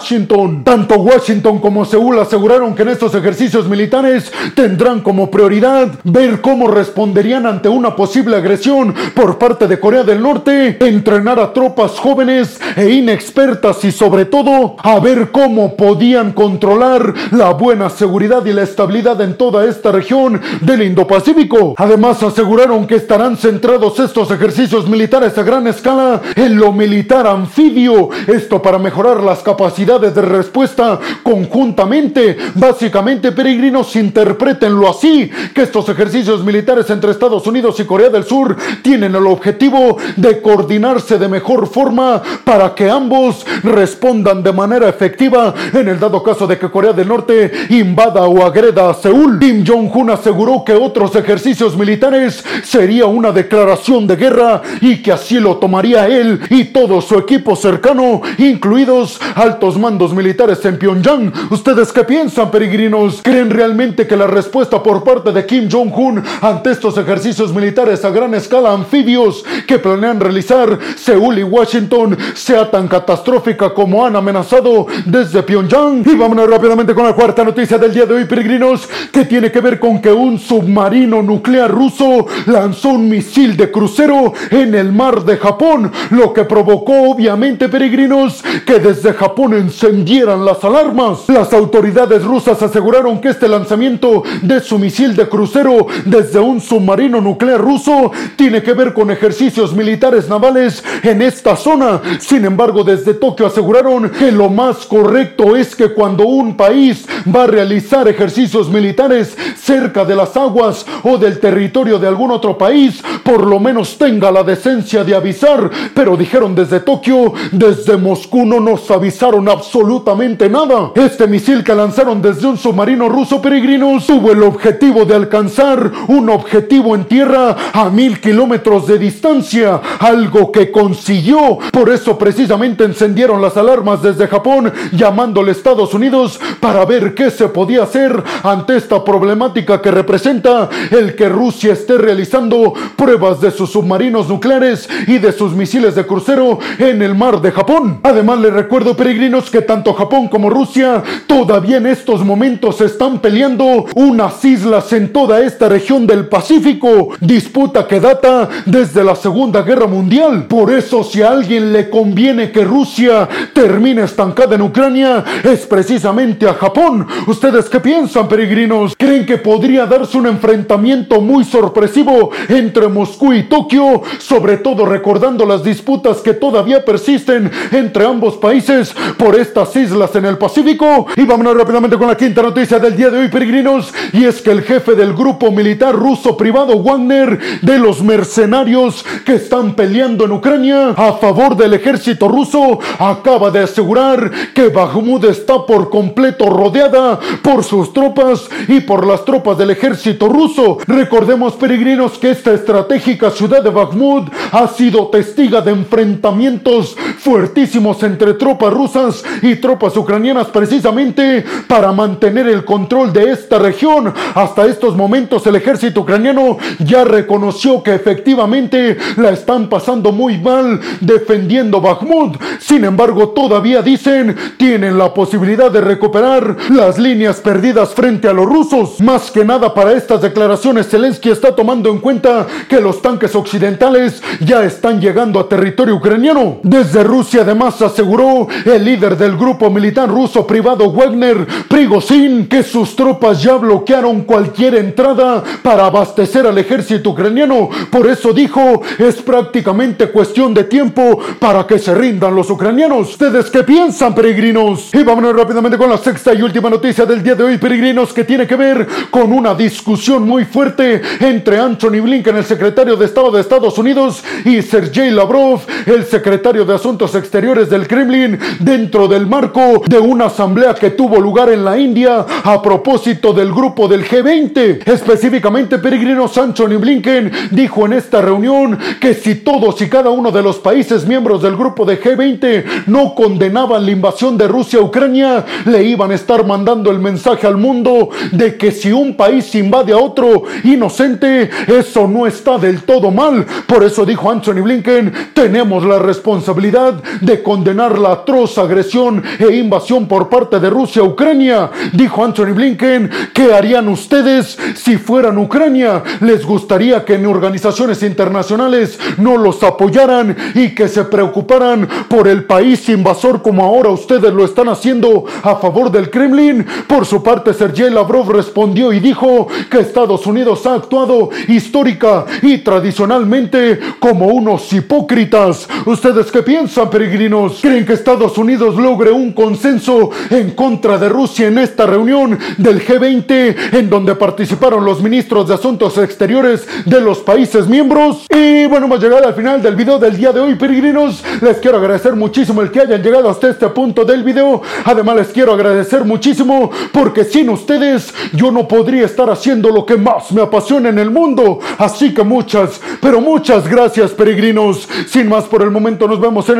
Tanto 0.63 0.95
Washington 0.95 1.59
como 1.59 1.85
Seúl 1.85 2.17
aseguraron 2.17 2.73
que 2.73 2.81
en 2.81 2.89
estos 2.89 3.13
ejercicios 3.13 3.67
militares 3.67 4.31
tendrán 4.55 5.01
como 5.01 5.29
prioridad 5.29 5.87
ver 6.03 6.41
cómo 6.41 6.67
responderían 6.67 7.45
ante 7.45 7.69
una 7.69 7.95
posible 7.95 8.37
agresión 8.37 8.95
por 9.13 9.37
parte 9.37 9.67
de 9.67 9.79
Corea 9.79 10.01
del 10.01 10.23
Norte, 10.23 10.77
entrenar 10.79 11.39
a 11.39 11.53
tropas 11.53 11.91
jóvenes 11.99 12.59
e 12.75 12.89
inexpertas 12.89 13.85
y 13.85 13.91
sobre 13.91 14.25
todo 14.25 14.77
a 14.79 14.99
ver 14.99 15.29
cómo 15.29 15.77
podían 15.77 16.31
controlar 16.31 17.13
la 17.29 17.51
buena 17.51 17.91
seguridad 17.91 18.43
y 18.47 18.53
la 18.53 18.63
estabilidad 18.63 19.21
en 19.21 19.37
toda 19.37 19.63
esta 19.65 19.91
región 19.91 20.41
del 20.61 20.81
Indo-Pacífico. 20.81 21.75
Además 21.77 22.23
aseguraron 22.23 22.87
que 22.87 22.95
estarán 22.95 23.37
centrados 23.37 23.99
estos 23.99 24.31
ejercicios 24.31 24.89
militares 24.89 25.37
a 25.37 25.43
gran 25.43 25.67
escala 25.67 26.19
en 26.35 26.57
lo 26.57 26.71
militar 26.71 27.27
anfibio, 27.27 28.09
esto 28.25 28.59
para 28.59 28.79
mejorar 28.79 29.21
las 29.21 29.43
capacidades 29.43 29.82
de 29.85 30.21
respuesta 30.21 30.97
conjuntamente. 31.21 32.37
Básicamente, 32.55 33.33
peregrinos, 33.33 33.93
interpretenlo 33.97 34.89
así, 34.89 35.29
que 35.53 35.63
estos 35.63 35.89
ejercicios 35.89 36.43
militares 36.43 36.89
entre 36.89 37.11
Estados 37.11 37.45
Unidos 37.47 37.79
y 37.79 37.85
Corea 37.85 38.09
del 38.09 38.23
Sur 38.23 38.55
tienen 38.81 39.13
el 39.13 39.27
objetivo 39.27 39.97
de 40.15 40.41
coordinarse 40.41 41.17
de 41.17 41.27
mejor 41.27 41.67
forma 41.67 42.21
para 42.45 42.73
que 42.73 42.89
ambos 42.89 43.45
respondan 43.63 44.41
de 44.41 44.53
manera 44.53 44.87
efectiva 44.87 45.53
en 45.73 45.89
el 45.89 45.99
dado 45.99 46.23
caso 46.23 46.47
de 46.47 46.57
que 46.57 46.71
Corea 46.71 46.93
del 46.93 47.09
Norte 47.09 47.51
invada 47.69 48.23
o 48.23 48.45
agreda 48.45 48.89
a 48.89 48.93
Seúl. 48.93 49.37
Kim 49.39 49.65
Jong-un 49.67 50.11
aseguró 50.11 50.63
que 50.63 50.73
otros 50.73 51.13
ejercicios 51.15 51.75
militares 51.75 52.43
sería 52.63 53.05
una 53.05 53.33
declaración 53.33 54.07
de 54.07 54.15
guerra 54.15 54.61
y 54.79 55.01
que 55.01 55.11
así 55.11 55.39
lo 55.39 55.57
tomaría 55.57 56.07
él 56.07 56.39
y 56.49 56.65
todo 56.65 57.01
su 57.01 57.17
equipo 57.17 57.55
cercano, 57.57 58.21
incluidos 58.37 59.19
altos 59.35 59.72
mandos 59.77 60.13
militares 60.13 60.63
en 60.65 60.77
Pyongyang. 60.77 61.31
¿Ustedes 61.49 61.91
qué 61.91 62.03
piensan, 62.03 62.51
peregrinos? 62.51 63.21
¿Creen 63.23 63.49
realmente 63.49 64.07
que 64.07 64.15
la 64.15 64.27
respuesta 64.27 64.81
por 64.81 65.03
parte 65.03 65.31
de 65.31 65.45
Kim 65.45 65.69
Jong-un 65.71 66.23
ante 66.41 66.71
estos 66.71 66.97
ejercicios 66.97 67.53
militares 67.53 68.03
a 68.05 68.09
gran 68.09 68.33
escala 68.33 68.71
anfibios 68.73 69.43
que 69.67 69.79
planean 69.79 70.19
realizar 70.19 70.77
Seúl 70.95 71.39
y 71.39 71.43
Washington 71.43 72.17
sea 72.33 72.69
tan 72.69 72.87
catastrófica 72.87 73.73
como 73.73 74.05
han 74.05 74.15
amenazado 74.15 74.87
desde 75.05 75.43
Pyongyang? 75.43 76.03
Y 76.05 76.15
vámonos 76.15 76.49
rápidamente 76.49 76.93
con 76.93 77.05
la 77.05 77.13
cuarta 77.13 77.43
noticia 77.43 77.77
del 77.77 77.93
día 77.93 78.05
de 78.05 78.15
hoy, 78.15 78.25
peregrinos, 78.25 78.87
que 79.11 79.25
tiene 79.25 79.51
que 79.51 79.61
ver 79.61 79.79
con 79.79 80.01
que 80.01 80.11
un 80.11 80.39
submarino 80.39 81.21
nuclear 81.21 81.69
ruso 81.69 82.27
lanzó 82.45 82.89
un 82.89 83.09
misil 83.09 83.57
de 83.57 83.71
crucero 83.71 84.33
en 84.49 84.75
el 84.75 84.91
mar 84.91 85.23
de 85.23 85.37
Japón, 85.37 85.91
lo 86.11 86.33
que 86.33 86.43
provocó 86.43 87.11
obviamente, 87.11 87.69
peregrinos, 87.69 88.43
que 88.65 88.79
desde 88.79 89.13
Japón 89.13 89.53
encendieran 89.63 90.45
las 90.45 90.63
alarmas. 90.63 91.27
Las 91.27 91.53
autoridades 91.53 92.23
rusas 92.23 92.61
aseguraron 92.61 93.19
que 93.21 93.29
este 93.29 93.47
lanzamiento 93.47 94.23
de 94.41 94.59
su 94.59 94.77
misil 94.77 95.15
de 95.15 95.27
crucero 95.27 95.87
desde 96.05 96.39
un 96.39 96.59
submarino 96.59 97.21
nuclear 97.21 97.61
ruso 97.61 98.11
tiene 98.35 98.61
que 98.61 98.73
ver 98.73 98.93
con 98.93 99.09
ejercicios 99.11 99.73
militares 99.73 100.27
navales 100.29 100.83
en 101.03 101.21
esta 101.21 101.55
zona. 101.55 102.01
Sin 102.19 102.45
embargo, 102.45 102.83
desde 102.83 103.13
Tokio 103.13 103.47
aseguraron 103.47 104.09
que 104.09 104.31
lo 104.31 104.49
más 104.49 104.85
correcto 104.85 105.55
es 105.55 105.75
que 105.75 105.93
cuando 105.93 106.25
un 106.25 106.57
país 106.57 107.05
va 107.33 107.43
a 107.43 107.47
realizar 107.47 108.07
ejercicios 108.07 108.69
militares 108.69 109.37
cerca 109.55 110.03
de 110.05 110.15
las 110.15 110.35
aguas 110.35 110.85
o 111.03 111.17
del 111.17 111.39
territorio 111.39 111.99
de 111.99 112.07
algún 112.07 112.31
otro 112.31 112.57
país, 112.57 113.01
por 113.23 113.45
lo 113.45 113.59
menos 113.59 113.97
tenga 113.97 114.31
la 114.31 114.43
decencia 114.43 115.03
de 115.03 115.15
avisar. 115.15 115.69
Pero 115.93 116.17
dijeron 116.17 116.53
desde 116.53 116.79
Tokio, 116.81 117.33
desde 117.51 117.97
Moscú 117.97 118.45
no 118.45 118.59
nos 118.59 118.89
avisaron 118.91 119.47
absolutamente 119.53 120.49
nada. 120.49 120.91
Este 120.95 121.27
misil 121.27 121.63
que 121.63 121.73
lanzaron 121.73 122.21
desde 122.21 122.47
un 122.47 122.57
submarino 122.57 123.07
ruso 123.07 123.41
peregrinos 123.41 124.05
tuvo 124.05 124.31
el 124.31 124.43
objetivo 124.43 125.05
de 125.05 125.15
alcanzar 125.15 125.91
un 126.07 126.29
objetivo 126.29 126.95
en 126.95 127.05
tierra 127.05 127.55
a 127.71 127.89
mil 127.89 128.19
kilómetros 128.19 128.87
de 128.87 128.97
distancia, 128.97 129.79
algo 129.99 130.51
que 130.51 130.71
consiguió. 130.71 131.59
Por 131.71 131.89
eso 131.89 132.17
precisamente 132.17 132.83
encendieron 132.83 133.41
las 133.41 133.55
alarmas 133.55 134.01
desde 134.01 134.27
Japón, 134.27 134.71
llamándole 134.91 135.49
a 135.49 135.53
Estados 135.53 135.93
Unidos 135.93 136.39
para 136.59 136.83
ver 136.85 137.13
qué 137.13 137.31
se 137.31 137.47
podía 137.47 137.83
hacer 137.83 138.23
ante 138.43 138.75
esta 138.75 139.03
problemática 139.03 139.81
que 139.81 139.91
representa 139.91 140.69
el 140.91 141.15
que 141.15 141.29
Rusia 141.29 141.73
esté 141.73 141.97
realizando 141.97 142.73
pruebas 142.95 143.39
de 143.39 143.51
sus 143.51 143.71
submarinos 143.71 144.27
nucleares 144.27 144.89
y 145.07 145.19
de 145.19 145.31
sus 145.31 145.53
misiles 145.53 145.95
de 145.95 146.05
crucero 146.05 146.59
en 146.79 147.01
el 147.01 147.15
mar 147.15 147.41
de 147.41 147.51
Japón. 147.51 147.99
Además, 148.03 148.39
les 148.39 148.53
recuerdo, 148.53 148.95
peregrinos, 148.95 149.42
que 149.49 149.61
tanto 149.61 149.93
Japón 149.93 150.27
como 150.27 150.49
Rusia 150.49 151.03
todavía 151.27 151.77
en 151.77 151.87
estos 151.87 152.23
momentos 152.23 152.81
están 152.81 153.19
peleando 153.19 153.85
unas 153.95 154.43
islas 154.45 154.91
en 154.93 155.11
toda 155.11 155.41
esta 155.41 155.69
región 155.69 156.07
del 156.07 156.27
Pacífico, 156.27 157.09
disputa 157.19 157.87
que 157.87 157.99
data 157.99 158.49
desde 158.65 159.03
la 159.03 159.15
Segunda 159.15 159.61
Guerra 159.61 159.87
Mundial. 159.87 160.45
Por 160.47 160.71
eso, 160.71 161.03
si 161.03 161.21
a 161.21 161.29
alguien 161.29 161.73
le 161.73 161.89
conviene 161.89 162.51
que 162.51 162.63
Rusia 162.63 163.27
termine 163.53 164.03
estancada 164.03 164.55
en 164.55 164.61
Ucrania, 164.61 165.23
es 165.43 165.65
precisamente 165.65 166.47
a 166.47 166.53
Japón. 166.53 167.07
¿Ustedes 167.27 167.69
qué 167.69 167.79
piensan, 167.79 168.27
peregrinos? 168.27 168.93
¿Creen 168.97 169.25
que 169.25 169.37
podría 169.37 169.85
darse 169.85 170.17
un 170.17 170.27
enfrentamiento 170.27 171.21
muy 171.21 171.43
sorpresivo 171.43 172.31
entre 172.49 172.87
Moscú 172.87 173.33
y 173.33 173.43
Tokio? 173.43 174.01
Sobre 174.19 174.57
todo 174.57 174.85
recordando 174.85 175.45
las 175.45 175.63
disputas 175.63 176.17
que 176.17 176.33
todavía 176.33 176.83
persisten 176.83 177.51
entre 177.71 178.05
ambos 178.05 178.35
países 178.37 178.93
por 179.23 179.39
estas 179.39 179.73
islas 179.77 180.13
en 180.15 180.25
el 180.25 180.37
Pacífico. 180.37 181.07
Y 181.15 181.23
vámonos 181.23 181.55
rápidamente 181.55 181.97
con 181.97 182.07
la 182.09 182.17
quinta 182.17 182.41
noticia 182.41 182.77
del 182.77 182.97
día 182.97 183.09
de 183.09 183.19
hoy, 183.19 183.29
peregrinos. 183.29 183.93
Y 184.11 184.25
es 184.25 184.41
que 184.41 184.51
el 184.51 184.63
jefe 184.63 184.95
del 184.95 185.13
grupo 185.13 185.49
militar 185.49 185.95
ruso 185.95 186.35
privado 186.35 186.83
Wagner 186.83 187.39
de 187.61 187.79
los 187.79 188.03
mercenarios 188.03 189.05
que 189.25 189.35
están 189.35 189.75
peleando 189.75 190.25
en 190.25 190.33
Ucrania 190.33 190.89
a 190.89 191.13
favor 191.13 191.55
del 191.55 191.73
ejército 191.73 192.27
ruso 192.27 192.79
acaba 192.99 193.49
de 193.49 193.61
asegurar 193.61 194.29
que 194.53 194.67
Bakhmut 194.67 195.23
está 195.23 195.65
por 195.65 195.89
completo 195.89 196.49
rodeada 196.49 197.17
por 197.41 197.63
sus 197.63 197.93
tropas 197.93 198.49
y 198.67 198.81
por 198.81 199.07
las 199.07 199.23
tropas 199.23 199.57
del 199.57 199.71
ejército 199.71 200.27
ruso. 200.27 200.79
Recordemos, 200.85 201.53
peregrinos, 201.53 202.17
que 202.17 202.31
esta 202.31 202.51
estratégica 202.51 203.31
ciudad 203.31 203.63
de 203.63 203.69
Bakhmut 203.69 204.29
ha 204.51 204.67
sido 204.67 205.07
testiga 205.07 205.61
de 205.61 205.71
enfrentamientos 205.71 206.97
fuertísimos 207.23 208.03
entre 208.03 208.33
tropas 208.33 208.73
rusas 208.73 209.23
y 209.41 209.55
tropas 209.55 209.95
ucranianas 209.95 210.47
precisamente 210.47 211.43
para 211.67 211.91
mantener 211.93 212.47
el 212.47 212.65
control 212.65 213.13
de 213.13 213.31
esta 213.31 213.57
región. 213.57 214.13
Hasta 214.35 214.65
estos 214.65 214.95
momentos 214.95 215.47
el 215.47 215.55
ejército 215.55 216.01
ucraniano 216.01 216.57
ya 216.79 217.05
reconoció 217.05 217.81
que 217.81 217.95
efectivamente 217.95 218.97
la 219.17 219.31
están 219.31 219.69
pasando 219.69 220.11
muy 220.11 220.37
mal 220.37 220.79
defendiendo 220.99 221.79
Bakhmut. 221.79 222.35
Sin 222.59 222.83
embargo, 222.83 223.29
todavía 223.29 223.81
dicen 223.81 224.35
tienen 224.57 224.97
la 224.97 225.13
posibilidad 225.13 225.71
de 225.71 225.81
recuperar 225.81 226.57
las 226.69 226.99
líneas 226.99 227.39
perdidas 227.39 227.93
frente 227.93 228.27
a 228.27 228.33
los 228.33 228.45
rusos. 228.45 228.99
Más 228.99 229.31
que 229.31 229.45
nada 229.45 229.73
para 229.73 229.93
estas 229.93 230.21
declaraciones, 230.21 230.89
Zelensky 230.89 231.29
está 231.29 231.55
tomando 231.55 231.89
en 231.89 231.99
cuenta 231.99 232.45
que 232.67 232.81
los 232.81 233.01
tanques 233.01 233.35
occidentales 233.35 234.21
ya 234.41 234.63
están 234.63 234.99
llegando 234.99 235.39
a 235.39 235.47
territorio 235.47 235.95
ucraniano. 235.95 236.59
Desde 236.63 237.03
Rusia 237.13 237.41
además 237.41 237.79
aseguró 237.79 238.47
el 238.65 238.83
líder 238.83 239.15
del 239.15 239.37
grupo 239.37 239.69
militar 239.69 240.09
ruso 240.09 240.47
privado 240.47 240.91
Wagner, 240.91 241.45
Prigozhin, 241.69 242.47
que 242.47 242.63
sus 242.63 242.95
tropas 242.95 243.43
ya 243.43 243.53
bloquearon 243.53 244.21
cualquier 244.21 244.73
entrada 244.73 245.43
para 245.61 245.85
abastecer 245.85 246.47
al 246.47 246.57
ejército 246.57 247.11
ucraniano. 247.11 247.69
Por 247.91 248.07
eso 248.07 248.33
dijo, 248.33 248.81
es 248.97 249.17
prácticamente 249.21 250.09
cuestión 250.09 250.55
de 250.55 250.63
tiempo 250.63 251.19
para 251.37 251.67
que 251.67 251.77
se 251.77 251.93
rindan 251.93 252.35
los 252.35 252.49
ucranianos. 252.49 253.11
¿Ustedes 253.11 253.51
qué 253.51 253.61
piensan, 253.61 254.15
peregrinos? 254.15 254.89
Y 254.91 255.03
vámonos 255.03 255.35
rápidamente 255.35 255.77
con 255.77 255.91
la 255.91 255.99
sexta 255.99 256.33
y 256.33 256.41
última 256.41 256.71
noticia 256.71 257.05
del 257.05 257.21
día 257.21 257.35
de 257.35 257.43
hoy, 257.43 257.59
peregrinos, 257.59 258.11
que 258.11 258.23
tiene 258.23 258.47
que 258.47 258.55
ver 258.55 258.87
con 259.11 259.31
una 259.31 259.53
discusión 259.53 260.27
muy 260.27 260.45
fuerte 260.45 260.99
entre 261.19 261.59
Anthony 261.59 262.01
Blinken, 262.01 262.37
el 262.37 262.45
secretario 262.45 262.95
de 262.95 263.05
Estado 263.05 263.29
de 263.29 263.41
Estados 263.41 263.77
Unidos, 263.77 264.23
y 264.45 264.63
Sergei 264.63 265.11
Lavrov, 265.11 265.61
el 265.85 266.05
secretario 266.05 266.65
de 266.65 266.73
Asuntos 266.73 267.02
Exteriores 267.03 267.69
del 267.69 267.87
Kremlin, 267.87 268.39
dentro 268.59 269.09
del 269.09 269.27
marco 269.27 269.83
de 269.85 269.99
una 269.99 270.27
asamblea 270.27 270.73
que 270.73 270.91
tuvo 270.91 271.19
lugar 271.19 271.49
en 271.49 271.65
la 271.65 271.77
India 271.77 272.25
a 272.43 272.61
propósito 272.61 273.33
del 273.33 273.51
grupo 273.51 273.89
del 273.89 274.07
G20. 274.07 274.87
Específicamente, 274.87 275.79
peregrinos, 275.79 276.37
Anthony 276.37 276.77
Blinken 276.79 277.31
dijo 277.51 277.85
en 277.85 277.93
esta 277.93 278.21
reunión 278.21 278.79
que 279.01 279.13
si 279.13 279.35
todos 279.35 279.81
y 279.81 279.89
cada 279.89 280.09
uno 280.09 280.31
de 280.31 280.41
los 280.41 280.59
países 280.59 281.05
miembros 281.05 281.41
del 281.41 281.57
grupo 281.57 281.83
de 281.83 282.01
G20 282.01 282.85
no 282.87 283.13
condenaban 283.13 283.85
la 283.85 283.91
invasión 283.91 284.37
de 284.37 284.47
Rusia 284.47 284.79
a 284.79 284.83
Ucrania, 284.83 285.45
le 285.65 285.83
iban 285.83 286.11
a 286.11 286.15
estar 286.15 286.45
mandando 286.45 286.89
el 286.89 286.99
mensaje 286.99 287.45
al 287.45 287.57
mundo 287.57 288.09
de 288.31 288.55
que 288.55 288.71
si 288.71 288.91
un 288.93 289.15
país 289.15 289.53
invade 289.55 289.91
a 289.91 289.97
otro 289.97 290.43
inocente, 290.63 291.49
eso 291.67 292.07
no 292.07 292.25
está 292.25 292.57
del 292.57 292.83
todo 292.83 293.11
mal. 293.11 293.45
Por 293.67 293.83
eso 293.83 294.05
dijo 294.05 294.31
Anthony 294.31 294.61
Blinken, 294.63 295.31
tenemos 295.33 295.83
la 295.85 295.99
responsabilidad 295.99 296.92
de 297.21 297.41
condenar 297.41 297.97
la 297.97 298.13
atroz 298.13 298.57
agresión 298.57 299.23
e 299.39 299.55
invasión 299.55 300.07
por 300.07 300.29
parte 300.29 300.59
de 300.59 300.69
Rusia 300.69 301.01
a 301.01 301.05
Ucrania. 301.05 301.71
Dijo 301.93 302.23
Anthony 302.23 302.53
Blinken, 302.53 303.09
¿qué 303.33 303.53
harían 303.53 303.87
ustedes 303.87 304.57
si 304.75 304.97
fueran 304.97 305.37
Ucrania? 305.37 306.03
¿Les 306.21 306.45
gustaría 306.45 307.05
que 307.05 307.15
en 307.15 307.25
organizaciones 307.25 308.03
internacionales 308.03 308.99
no 309.17 309.37
los 309.37 309.63
apoyaran 309.63 310.35
y 310.55 310.69
que 310.69 310.87
se 310.87 311.05
preocuparan 311.05 311.87
por 312.07 312.27
el 312.27 312.45
país 312.45 312.87
invasor 312.89 313.41
como 313.41 313.63
ahora 313.63 313.89
ustedes 313.89 314.33
lo 314.33 314.45
están 314.45 314.69
haciendo 314.69 315.25
a 315.43 315.55
favor 315.55 315.91
del 315.91 316.09
Kremlin? 316.09 316.65
Por 316.87 317.05
su 317.05 317.23
parte, 317.23 317.53
Sergei 317.53 317.89
Lavrov 317.89 318.31
respondió 318.31 318.93
y 318.93 318.99
dijo 318.99 319.47
que 319.69 319.79
Estados 319.79 320.25
Unidos 320.25 320.65
ha 320.65 320.75
actuado 320.75 321.29
histórica 321.47 322.25
y 322.41 322.59
tradicionalmente 322.59 323.79
como 323.99 324.27
unos 324.27 324.71
hipócritas. 324.73 325.67
¿Ustedes 325.85 326.31
qué 326.31 326.43
piensan, 326.43 326.82
peregrinos? 326.89 327.59
¿Creen 327.61 327.85
que 327.85 327.93
Estados 327.93 328.37
Unidos 328.37 328.75
logre 328.75 329.11
un 329.11 329.33
consenso 329.33 330.09
en 330.29 330.51
contra 330.51 330.97
de 330.97 331.09
Rusia 331.09 331.47
en 331.47 331.57
esta 331.57 331.85
reunión 331.85 332.37
del 332.57 332.85
G20 332.85 333.73
en 333.73 333.89
donde 333.89 334.15
participaron 334.15 334.85
los 334.85 335.01
ministros 335.01 335.47
de 335.47 335.55
Asuntos 335.55 335.97
Exteriores 335.97 336.67
de 336.85 337.01
los 337.01 337.19
países 337.19 337.67
miembros? 337.67 338.25
Y 338.29 338.65
bueno, 338.67 338.85
hemos 338.85 339.01
llegado 339.01 339.27
al 339.27 339.33
final 339.33 339.61
del 339.61 339.75
video 339.75 339.99
del 339.99 340.17
día 340.17 340.31
de 340.31 340.39
hoy, 340.39 340.55
peregrinos. 340.55 341.23
Les 341.41 341.57
quiero 341.57 341.77
agradecer 341.77 342.15
muchísimo 342.15 342.61
el 342.61 342.71
que 342.71 342.81
hayan 342.81 343.01
llegado 343.01 343.29
hasta 343.29 343.49
este 343.49 343.67
punto 343.69 344.05
del 344.05 344.23
video. 344.23 344.61
Además, 344.85 345.15
les 345.15 345.27
quiero 345.27 345.53
agradecer 345.53 346.03
muchísimo 346.03 346.71
porque 346.91 347.23
sin 347.23 347.49
ustedes 347.49 348.13
yo 348.33 348.51
no 348.51 348.67
podría 348.67 349.05
estar 349.05 349.29
haciendo 349.29 349.69
lo 349.69 349.85
que 349.85 349.97
más 349.97 350.31
me 350.31 350.41
apasiona 350.41 350.89
en 350.89 350.99
el 350.99 351.11
mundo. 351.11 351.59
Así 351.77 352.13
que 352.13 352.23
muchas, 352.23 352.79
pero 353.01 353.21
muchas 353.21 353.67
gracias, 353.67 354.11
peregrinos. 354.11 354.87
Sin 355.07 355.29
más 355.29 355.45
por 355.45 355.61
el 355.61 355.71
momento, 355.71 356.07
nos 356.07 356.19
vemos 356.19 356.47
en 356.49 356.59